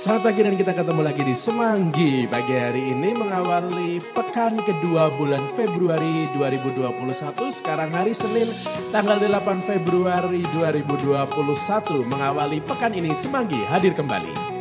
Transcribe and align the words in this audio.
Selamat 0.00 0.32
pagi 0.32 0.40
dan 0.40 0.56
kita 0.56 0.72
ketemu 0.72 1.04
lagi 1.04 1.20
di 1.28 1.36
Semanggi. 1.36 2.24
Pagi 2.24 2.56
hari 2.56 2.88
ini 2.88 3.12
mengawali 3.12 4.00
pekan 4.16 4.56
kedua 4.64 5.12
bulan 5.12 5.44
Februari 5.52 6.24
2021 6.40 7.36
Sekarang 7.52 7.92
hari 7.92 8.16
Senin 8.16 8.48
tanggal 8.96 9.20
8 9.20 9.60
Februari 9.60 10.40
2021 10.56 12.08
Mengawali 12.08 12.64
pekan 12.64 12.96
ini 12.96 13.12
Semanggi 13.12 13.60
hadir 13.68 13.92
kembali 13.92 14.59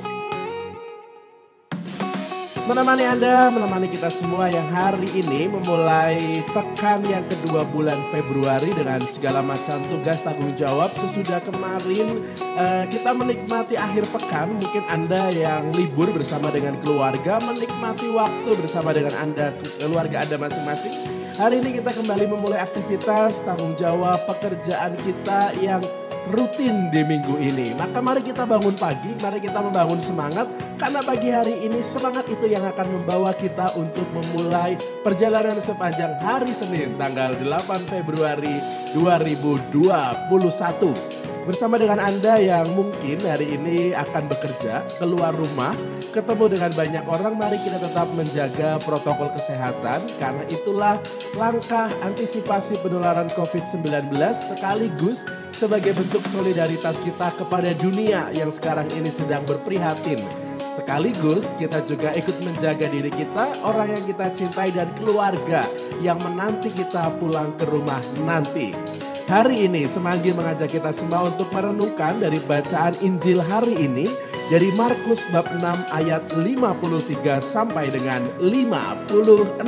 menemani 2.69 3.01
Anda, 3.01 3.49
menemani 3.49 3.89
kita 3.89 4.13
semua 4.13 4.45
yang 4.45 4.69
hari 4.69 5.09
ini 5.17 5.49
memulai 5.49 6.45
pekan 6.53 7.01
yang 7.01 7.25
kedua 7.25 7.65
bulan 7.65 7.97
Februari 8.13 8.69
dengan 8.77 9.01
segala 9.09 9.41
macam 9.41 9.81
tugas 9.89 10.21
tanggung 10.21 10.53
jawab 10.53 10.93
sesudah 10.93 11.41
kemarin 11.41 12.21
uh, 12.61 12.85
kita 12.85 13.09
menikmati 13.17 13.73
akhir 13.73 14.05
pekan. 14.13 14.53
Mungkin 14.61 14.85
Anda 14.85 15.33
yang 15.33 15.73
libur 15.73 16.13
bersama 16.13 16.53
dengan 16.53 16.77
keluarga 16.85 17.41
menikmati 17.41 18.13
waktu 18.13 18.53
bersama 18.61 18.93
dengan 18.93 19.17
Anda 19.17 19.49
keluarga 19.81 20.21
Anda 20.21 20.37
masing-masing. 20.37 20.93
Hari 21.41 21.65
ini 21.65 21.81
kita 21.81 21.89
kembali 21.89 22.29
memulai 22.29 22.61
aktivitas 22.61 23.41
tanggung 23.41 23.73
jawab 23.81 24.29
pekerjaan 24.29 24.93
kita 25.01 25.57
yang 25.57 25.81
rutin 26.27 26.91
di 26.91 27.01
minggu 27.03 27.39
ini. 27.39 27.71
Maka 27.77 28.03
mari 28.03 28.19
kita 28.19 28.43
bangun 28.43 28.75
pagi, 28.75 29.15
mari 29.23 29.39
kita 29.39 29.63
membangun 29.63 29.99
semangat 30.03 30.47
karena 30.75 30.99
pagi 30.99 31.29
hari 31.31 31.55
ini 31.63 31.79
semangat 31.79 32.27
itu 32.27 32.47
yang 32.47 32.63
akan 32.67 32.99
membawa 32.99 33.31
kita 33.31 33.71
untuk 33.79 34.07
memulai 34.11 34.75
perjalanan 35.01 35.59
sepanjang 35.59 36.19
hari 36.19 36.51
Senin 36.51 36.99
tanggal 36.99 37.35
8 37.39 37.87
Februari 37.87 38.59
2021 38.91 41.18
bersama 41.49 41.81
dengan 41.81 41.97
Anda 41.97 42.37
yang 42.37 42.77
mungkin 42.77 43.25
hari 43.25 43.57
ini 43.57 43.97
akan 43.97 44.29
bekerja, 44.29 44.85
keluar 45.01 45.33
rumah, 45.33 45.73
ketemu 46.13 46.45
dengan 46.45 46.69
banyak 46.77 47.03
orang, 47.09 47.41
mari 47.41 47.57
kita 47.65 47.81
tetap 47.81 48.05
menjaga 48.13 48.77
protokol 48.85 49.33
kesehatan 49.33 50.05
karena 50.21 50.45
itulah 50.53 51.01
langkah 51.33 51.89
antisipasi 52.05 52.77
penularan 52.85 53.25
COVID-19 53.33 54.13
sekaligus 54.29 55.25
sebagai 55.49 55.97
bentuk 55.97 56.21
solidaritas 56.29 57.01
kita 57.01 57.33
kepada 57.33 57.73
dunia 57.81 58.29
yang 58.37 58.53
sekarang 58.53 58.85
ini 58.93 59.09
sedang 59.09 59.41
berprihatin. 59.49 60.21
Sekaligus 60.69 61.57
kita 61.57 61.81
juga 61.81 62.13
ikut 62.13 62.45
menjaga 62.45 62.85
diri 62.93 63.09
kita, 63.09 63.65
orang 63.65 63.97
yang 63.97 64.05
kita 64.05 64.29
cintai 64.37 64.69
dan 64.69 64.85
keluarga 65.01 65.65
yang 65.97 66.21
menanti 66.21 66.69
kita 66.69 67.09
pulang 67.17 67.57
ke 67.57 67.65
rumah 67.65 67.97
nanti. 68.21 68.99
Hari 69.29 69.69
ini 69.69 69.85
Semanggi 69.85 70.33
mengajak 70.33 70.73
kita 70.73 70.89
semua 70.89 71.29
untuk 71.29 71.53
merenungkan 71.53 72.17
dari 72.17 72.41
bacaan 72.49 72.97
Injil 72.97 73.37
hari 73.45 73.77
ini 73.77 74.09
dari 74.49 74.73
Markus 74.73 75.21
bab 75.29 75.45
6 75.53 75.61
ayat 75.93 76.33
53 76.33 77.37
sampai 77.37 77.93
dengan 77.93 78.25
56. 78.41 79.61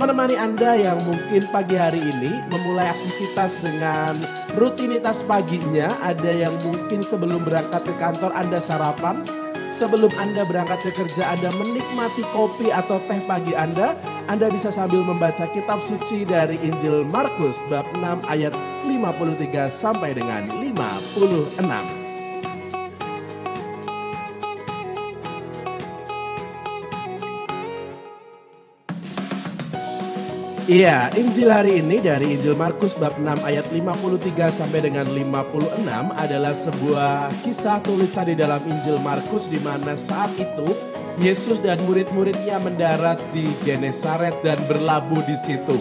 Menemani 0.00 0.32
Anda 0.32 0.80
yang 0.80 0.96
mungkin 1.04 1.44
pagi 1.52 1.76
hari 1.76 2.00
ini 2.00 2.40
memulai 2.48 2.88
aktivitas 2.88 3.60
dengan 3.60 4.16
rutinitas 4.56 5.28
paginya, 5.28 5.92
ada 6.00 6.32
yang 6.32 6.56
mungkin 6.64 7.04
sebelum 7.04 7.44
berangkat 7.44 7.84
ke 7.84 7.94
kantor 8.00 8.32
Anda 8.32 8.64
sarapan, 8.64 9.20
Sebelum 9.70 10.10
Anda 10.18 10.42
berangkat 10.42 10.82
ke 10.82 10.90
kerja, 10.90 11.30
Anda 11.30 11.54
menikmati 11.54 12.26
kopi 12.34 12.74
atau 12.74 12.98
teh 13.06 13.22
pagi 13.22 13.54
Anda, 13.54 13.94
Anda 14.26 14.50
bisa 14.50 14.68
sambil 14.68 15.06
membaca 15.06 15.46
kitab 15.48 15.80
suci 15.84 16.26
dari 16.26 16.58
Injil 16.60 17.06
Markus 17.08 17.62
bab 17.70 17.86
6 17.96 18.26
ayat 18.28 18.52
53 18.84 19.70
sampai 19.70 20.16
dengan 20.16 20.44
56. 20.60 21.99
Iya, 30.70 31.10
Injil 31.18 31.50
hari 31.50 31.82
ini 31.82 31.98
dari 31.98 32.38
Injil 32.38 32.54
Markus 32.54 32.94
bab 32.94 33.18
6 33.18 33.42
ayat 33.42 33.66
53 33.74 34.54
sampai 34.54 34.86
dengan 34.86 35.02
56 35.02 35.82
adalah 36.14 36.54
sebuah 36.54 37.26
kisah 37.42 37.82
tulisan 37.82 38.30
di 38.30 38.38
dalam 38.38 38.62
Injil 38.62 39.02
Markus 39.02 39.50
di 39.50 39.58
mana 39.58 39.98
saat 39.98 40.30
itu 40.38 40.70
Yesus 41.18 41.58
dan 41.58 41.82
murid-muridnya 41.90 42.62
mendarat 42.62 43.18
di 43.34 43.50
Genesaret 43.66 44.38
dan 44.46 44.62
berlabuh 44.70 45.18
di 45.26 45.34
situ. 45.42 45.74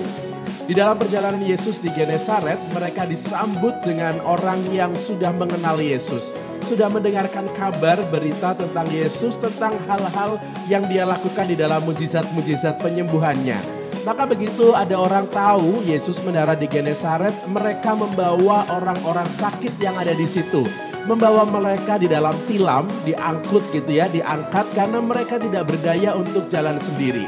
Di 0.66 0.74
dalam 0.74 0.98
perjalanan 0.98 1.46
Yesus 1.46 1.78
di 1.78 1.94
Genesaret, 1.94 2.58
mereka 2.74 3.06
disambut 3.06 3.78
dengan 3.86 4.18
orang 4.26 4.58
yang 4.74 4.90
sudah 4.98 5.30
mengenal 5.38 5.78
Yesus, 5.78 6.34
sudah 6.66 6.90
mendengarkan 6.90 7.46
kabar 7.54 8.02
berita 8.10 8.58
tentang 8.58 8.90
Yesus, 8.90 9.38
tentang 9.38 9.78
hal-hal 9.86 10.42
yang 10.66 10.90
dia 10.90 11.06
lakukan 11.06 11.46
di 11.46 11.54
dalam 11.54 11.86
mujizat-mujizat 11.86 12.82
penyembuhannya. 12.82 13.79
Maka 14.08 14.24
begitu 14.24 14.72
ada 14.72 14.96
orang 14.96 15.28
tahu 15.28 15.84
Yesus 15.84 16.24
mendarat 16.24 16.60
di 16.64 16.72
Genesaret, 16.72 17.36
mereka 17.52 17.92
membawa 17.92 18.64
orang-orang 18.72 19.28
sakit 19.28 19.76
yang 19.84 20.00
ada 20.00 20.16
di 20.16 20.24
situ. 20.24 20.64
Membawa 21.04 21.44
mereka 21.44 22.00
di 22.00 22.08
dalam 22.08 22.36
tilam, 22.48 22.88
diangkut 23.04 23.66
gitu 23.76 23.92
ya, 23.92 24.08
diangkat 24.08 24.72
karena 24.72 25.04
mereka 25.04 25.36
tidak 25.42 25.68
berdaya 25.68 26.16
untuk 26.16 26.48
jalan 26.48 26.80
sendiri. 26.80 27.28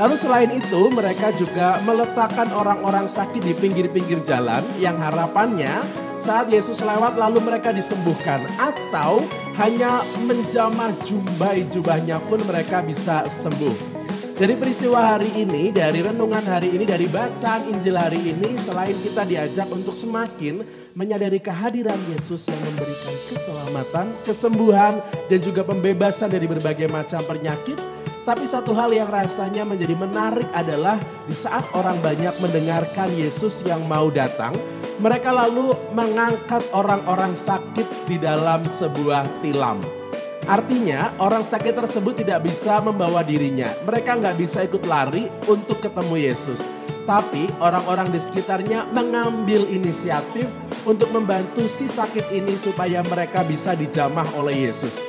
Lalu 0.00 0.14
selain 0.16 0.50
itu 0.52 0.88
mereka 0.88 1.30
juga 1.36 1.76
meletakkan 1.84 2.48
orang-orang 2.50 3.06
sakit 3.06 3.44
di 3.44 3.52
pinggir-pinggir 3.52 4.24
jalan 4.24 4.64
yang 4.80 4.96
harapannya 4.96 5.84
saat 6.16 6.48
Yesus 6.48 6.80
lewat 6.80 7.18
lalu 7.18 7.42
mereka 7.42 7.74
disembuhkan 7.74 8.40
atau 8.56 9.20
hanya 9.60 10.00
menjamah 10.24 10.96
jumbai 11.04 11.68
jubahnya 11.68 12.22
pun 12.24 12.40
mereka 12.48 12.80
bisa 12.80 13.28
sembuh. 13.28 13.91
Dari 14.32 14.56
peristiwa 14.56 15.12
hari 15.12 15.28
ini, 15.44 15.68
dari 15.68 16.00
renungan 16.00 16.40
hari 16.48 16.72
ini, 16.72 16.88
dari 16.88 17.04
bacaan 17.04 17.68
Injil 17.68 18.00
hari 18.00 18.32
ini, 18.32 18.56
selain 18.56 18.96
kita 19.04 19.28
diajak 19.28 19.68
untuk 19.68 19.92
semakin 19.92 20.64
menyadari 20.96 21.36
kehadiran 21.36 22.00
Yesus 22.08 22.48
yang 22.48 22.56
memberikan 22.64 23.12
keselamatan, 23.28 24.06
kesembuhan, 24.24 25.04
dan 25.28 25.38
juga 25.44 25.60
pembebasan 25.68 26.32
dari 26.32 26.48
berbagai 26.48 26.88
macam 26.88 27.20
penyakit, 27.28 27.76
tapi 28.24 28.48
satu 28.48 28.72
hal 28.72 28.96
yang 28.96 29.12
rasanya 29.12 29.68
menjadi 29.68 30.00
menarik 30.00 30.48
adalah 30.56 30.96
di 31.28 31.36
saat 31.36 31.68
orang 31.76 32.00
banyak 32.00 32.32
mendengarkan 32.40 33.12
Yesus 33.12 33.60
yang 33.68 33.84
mau 33.84 34.08
datang, 34.08 34.56
mereka 34.96 35.28
lalu 35.28 35.76
mengangkat 35.92 36.64
orang-orang 36.72 37.36
sakit 37.36 38.08
di 38.08 38.16
dalam 38.16 38.64
sebuah 38.64 39.44
tilam. 39.44 40.01
Artinya 40.42 41.14
orang 41.22 41.46
sakit 41.46 41.70
tersebut 41.70 42.26
tidak 42.26 42.42
bisa 42.42 42.82
membawa 42.82 43.22
dirinya. 43.22 43.70
Mereka 43.86 44.18
nggak 44.18 44.36
bisa 44.42 44.66
ikut 44.66 44.82
lari 44.90 45.30
untuk 45.46 45.78
ketemu 45.78 46.18
Yesus. 46.18 46.66
Tapi 47.06 47.46
orang-orang 47.62 48.10
di 48.10 48.18
sekitarnya 48.18 48.90
mengambil 48.90 49.66
inisiatif 49.70 50.46
untuk 50.82 51.14
membantu 51.14 51.70
si 51.70 51.86
sakit 51.86 52.34
ini 52.34 52.58
supaya 52.58 53.06
mereka 53.06 53.46
bisa 53.46 53.78
dijamah 53.78 54.26
oleh 54.34 54.66
Yesus. 54.66 55.06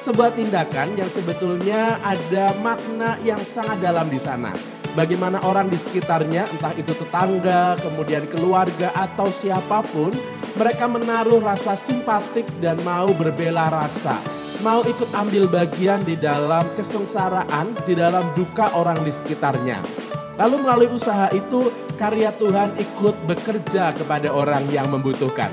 Sebuah 0.00 0.36
tindakan 0.36 1.00
yang 1.00 1.08
sebetulnya 1.08 1.96
ada 2.04 2.52
makna 2.60 3.16
yang 3.24 3.40
sangat 3.40 3.80
dalam 3.80 4.08
di 4.12 4.20
sana. 4.20 4.52
Bagaimana 4.92 5.40
orang 5.48 5.72
di 5.72 5.80
sekitarnya, 5.80 6.44
entah 6.54 6.76
itu 6.76 6.92
tetangga, 6.92 7.74
kemudian 7.80 8.28
keluarga 8.28 8.92
atau 8.94 9.32
siapa 9.32 9.80
pun, 9.90 10.12
mereka 10.54 10.86
menaruh 10.86 11.40
rasa 11.40 11.72
simpatik 11.74 12.46
dan 12.60 12.78
mau 12.86 13.10
berbela 13.10 13.72
rasa 13.72 14.43
mau 14.60 14.84
ikut 14.86 15.10
ambil 15.16 15.50
bagian 15.50 16.04
di 16.04 16.14
dalam 16.14 16.62
kesengsaraan, 16.78 17.74
di 17.88 17.96
dalam 17.96 18.22
duka 18.36 18.70
orang 18.76 19.00
di 19.02 19.10
sekitarnya. 19.10 19.80
Lalu 20.38 20.56
melalui 20.66 20.88
usaha 20.90 21.30
itu 21.30 21.70
karya 21.94 22.34
Tuhan 22.34 22.74
ikut 22.74 23.16
bekerja 23.26 23.94
kepada 23.94 24.34
orang 24.34 24.66
yang 24.70 24.90
membutuhkan. 24.90 25.50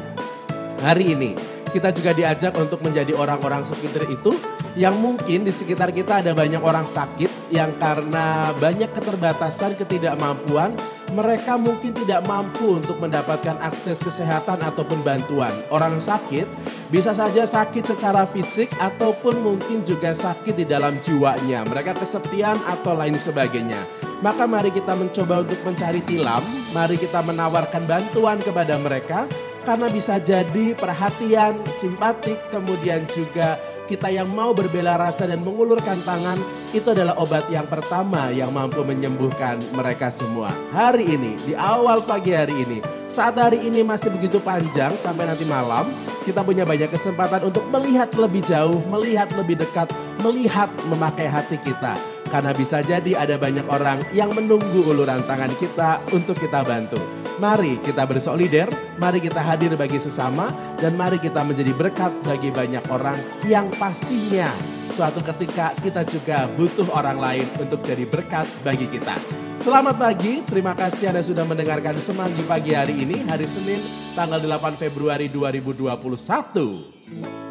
Hari 0.81 1.13
ini 1.13 1.31
kita 1.71 1.93
juga 1.95 2.11
diajak 2.11 2.57
untuk 2.57 2.83
menjadi 2.83 3.15
orang-orang 3.15 3.63
sekitar 3.63 4.03
itu 4.11 4.35
yang 4.75 4.97
mungkin 4.99 5.47
di 5.47 5.53
sekitar 5.53 5.93
kita 5.95 6.19
ada 6.25 6.31
banyak 6.35 6.59
orang 6.59 6.87
sakit 6.89 7.53
yang 7.53 7.75
karena 7.79 8.51
banyak 8.59 8.91
keterbatasan 8.91 9.75
ketidakmampuan 9.79 10.75
mereka 11.11 11.59
mungkin 11.59 11.91
tidak 11.91 12.23
mampu 12.23 12.79
untuk 12.79 12.97
mendapatkan 13.03 13.59
akses 13.59 13.99
kesehatan 13.99 14.63
ataupun 14.63 15.03
bantuan. 15.03 15.51
Orang 15.67 15.99
sakit 15.99 16.47
bisa 16.87 17.11
saja 17.11 17.43
sakit 17.43 17.83
secara 17.83 18.23
fisik 18.23 18.71
ataupun 18.79 19.43
mungkin 19.43 19.83
juga 19.83 20.15
sakit 20.15 20.55
di 20.55 20.65
dalam 20.65 20.95
jiwanya. 21.03 21.67
Mereka 21.67 21.99
kesepian 21.99 22.55
atau 22.63 22.95
lain 22.95 23.19
sebagainya. 23.19 23.79
Maka 24.21 24.45
mari 24.45 24.69
kita 24.69 24.93
mencoba 24.93 25.41
untuk 25.41 25.59
mencari 25.65 25.99
tilam, 26.05 26.45
mari 26.71 26.95
kita 26.95 27.25
menawarkan 27.25 27.89
bantuan 27.89 28.37
kepada 28.37 28.77
mereka 28.77 29.25
karena 29.61 29.89
bisa 29.89 30.17
jadi 30.17 30.73
perhatian, 30.73 31.53
simpatik, 31.69 32.37
kemudian 32.49 33.05
juga 33.13 33.61
kita 33.89 34.09
yang 34.13 34.29
mau 34.31 34.51
berbela 34.51 34.97
rasa 34.99 35.25
dan 35.25 35.41
mengulurkan 35.41 36.01
tangan, 36.05 36.37
itu 36.71 36.87
adalah 36.91 37.17
obat 37.19 37.45
yang 37.51 37.67
pertama 37.67 38.31
yang 38.31 38.53
mampu 38.53 38.81
menyembuhkan 38.85 39.59
mereka 39.75 40.07
semua. 40.11 40.53
Hari 40.71 41.05
ini, 41.15 41.35
di 41.43 41.53
awal 41.57 42.01
pagi 42.05 42.31
hari 42.31 42.55
ini, 42.55 42.79
saat 43.11 43.35
hari 43.35 43.61
ini 43.61 43.83
masih 43.83 44.13
begitu 44.13 44.39
panjang 44.39 44.95
sampai 44.99 45.27
nanti 45.27 45.43
malam, 45.43 45.89
kita 46.23 46.45
punya 46.45 46.63
banyak 46.63 46.87
kesempatan 46.87 47.47
untuk 47.47 47.65
melihat 47.69 48.07
lebih 48.15 48.45
jauh, 48.45 48.79
melihat 48.87 49.27
lebih 49.35 49.59
dekat, 49.59 49.89
melihat 50.23 50.69
memakai 50.87 51.27
hati 51.27 51.59
kita. 51.59 51.97
Karena 52.31 52.55
bisa 52.55 52.79
jadi 52.79 53.19
ada 53.19 53.35
banyak 53.35 53.67
orang 53.67 53.99
yang 54.15 54.31
menunggu 54.31 54.87
uluran 54.87 55.19
tangan 55.27 55.51
kita 55.59 55.99
untuk 56.15 56.39
kita 56.39 56.63
bantu. 56.63 57.20
Mari 57.41 57.81
kita 57.81 58.05
bersolider, 58.05 58.69
mari 59.01 59.17
kita 59.17 59.41
hadir 59.41 59.73
bagi 59.73 59.97
sesama, 59.97 60.53
dan 60.77 60.93
mari 60.93 61.17
kita 61.17 61.41
menjadi 61.41 61.73
berkat 61.73 62.13
bagi 62.21 62.53
banyak 62.53 62.85
orang 62.93 63.17
yang 63.49 63.65
pastinya 63.81 64.53
suatu 64.93 65.25
ketika 65.25 65.73
kita 65.81 66.05
juga 66.05 66.45
butuh 66.53 66.85
orang 66.93 67.17
lain 67.17 67.49
untuk 67.57 67.81
jadi 67.81 68.05
berkat 68.05 68.45
bagi 68.61 68.85
kita. 68.85 69.17
Selamat 69.57 69.97
pagi, 69.97 70.45
terima 70.45 70.77
kasih 70.77 71.17
Anda 71.17 71.25
sudah 71.25 71.41
mendengarkan 71.49 71.97
Semanggi 71.97 72.45
Pagi 72.45 72.77
hari 72.77 73.01
ini, 73.01 73.25
hari 73.25 73.49
Senin, 73.49 73.81
tanggal 74.13 74.37
8 74.37 74.77
Februari 74.77 75.25
2021 75.25 77.50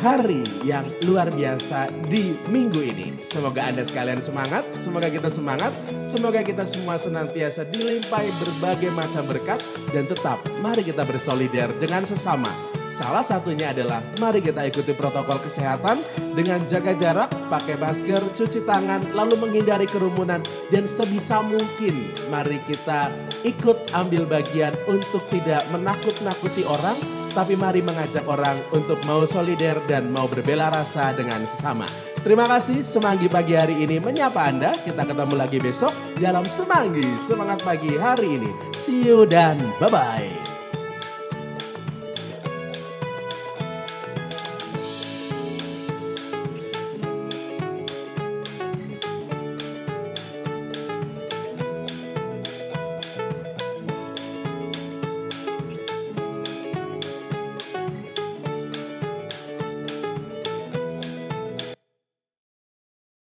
hari 0.00 0.40
yang 0.64 0.88
luar 1.04 1.28
biasa 1.28 1.92
di 2.08 2.32
minggu 2.48 2.80
ini. 2.80 3.20
Semoga 3.20 3.68
Anda 3.68 3.84
sekalian 3.84 4.18
semangat, 4.18 4.64
semoga 4.80 5.12
kita 5.12 5.28
semangat, 5.28 5.76
semoga 6.00 6.40
kita 6.40 6.64
semua 6.64 6.96
senantiasa 6.96 7.68
dilimpahi 7.68 8.32
berbagai 8.40 8.90
macam 8.96 9.28
berkat 9.28 9.60
dan 9.92 10.08
tetap 10.08 10.40
mari 10.64 10.80
kita 10.80 11.04
bersolidar 11.04 11.68
dengan 11.76 12.08
sesama. 12.08 12.48
Salah 12.90 13.22
satunya 13.22 13.70
adalah 13.70 14.02
mari 14.18 14.42
kita 14.42 14.66
ikuti 14.66 14.90
protokol 14.96 15.38
kesehatan 15.38 16.02
dengan 16.34 16.64
jaga 16.66 16.90
jarak, 16.90 17.30
pakai 17.46 17.78
masker, 17.78 18.18
cuci 18.34 18.66
tangan, 18.66 19.14
lalu 19.14 19.38
menghindari 19.38 19.86
kerumunan 19.86 20.42
dan 20.74 20.90
sebisa 20.90 21.38
mungkin 21.38 22.10
mari 22.32 22.58
kita 22.66 23.14
ikut 23.46 23.94
ambil 23.94 24.26
bagian 24.26 24.74
untuk 24.90 25.22
tidak 25.30 25.62
menakut-nakuti 25.70 26.66
orang 26.66 27.19
tapi 27.32 27.54
mari 27.54 27.80
mengajak 27.80 28.26
orang 28.26 28.58
untuk 28.74 28.98
mau 29.06 29.22
solider 29.24 29.78
dan 29.86 30.10
mau 30.10 30.26
berbela 30.26 30.68
rasa 30.68 31.14
dengan 31.14 31.46
sesama. 31.46 31.86
Terima 32.20 32.44
kasih 32.44 32.84
Semanggi 32.84 33.32
pagi 33.32 33.56
hari 33.56 33.80
ini 33.80 33.96
menyapa 33.96 34.44
Anda. 34.44 34.76
Kita 34.76 35.08
ketemu 35.08 35.34
lagi 35.40 35.56
besok 35.56 35.94
dalam 36.20 36.44
Semanggi 36.44 37.06
Semangat 37.16 37.64
Pagi 37.64 37.96
hari 37.96 38.36
ini. 38.36 38.50
See 38.76 39.06
you 39.06 39.24
dan 39.24 39.56
bye-bye. 39.80 40.49